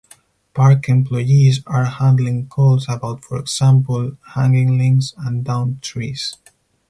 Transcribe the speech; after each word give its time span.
Park 0.55 0.89
employees 0.89 1.59
are 1.67 1.85
handling 1.85 2.47
calls 2.47 2.87
about, 2.89 3.23
for 3.23 3.37
example, 3.37 4.17
hanging 4.33 4.79
limbs 4.79 5.13
and 5.15 5.45
downed 5.45 5.83
trees. 5.83 6.37